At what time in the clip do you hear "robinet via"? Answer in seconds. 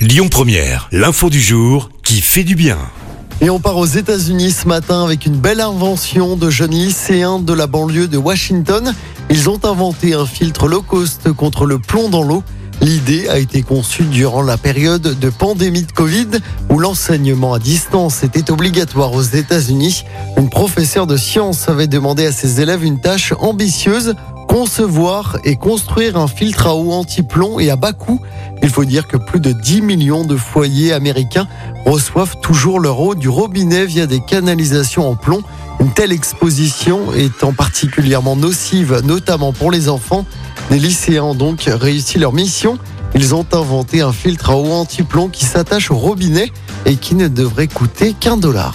33.28-34.06